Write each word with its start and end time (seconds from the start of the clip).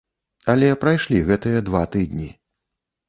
Але 0.53 0.69
прайшлі 0.85 1.19
гэтыя 1.29 1.59
два 1.71 1.83
тыдні. 1.97 2.29